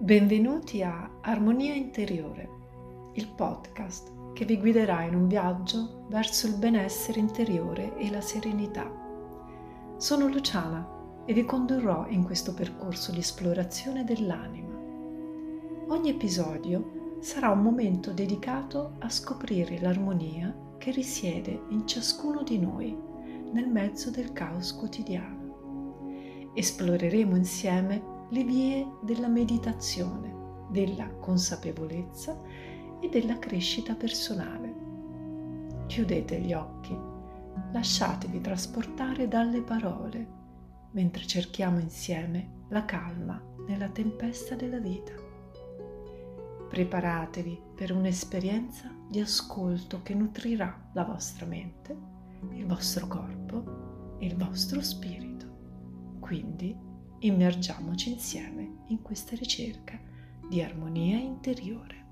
[0.00, 2.48] Benvenuti a Armonia Interiore,
[3.14, 8.88] il podcast che vi guiderà in un viaggio verso il benessere interiore e la serenità.
[9.96, 14.72] Sono Luciana e vi condurrò in questo percorso di esplorazione dell'anima.
[15.88, 22.96] Ogni episodio sarà un momento dedicato a scoprire l'armonia che risiede in ciascuno di noi
[23.50, 26.06] nel mezzo del caos quotidiano.
[26.54, 32.38] Esploreremo insieme le vie della meditazione, della consapevolezza
[33.00, 34.86] e della crescita personale.
[35.86, 36.96] Chiudete gli occhi,
[37.72, 40.36] lasciatevi trasportare dalle parole
[40.92, 45.12] mentre cerchiamo insieme la calma nella tempesta della vita.
[46.68, 51.96] Preparatevi per un'esperienza di ascolto che nutrirà la vostra mente,
[52.52, 55.46] il vostro corpo e il vostro spirito.
[56.20, 56.87] Quindi
[57.20, 59.98] immergiamoci insieme in questa ricerca
[60.48, 62.07] di armonia interiore.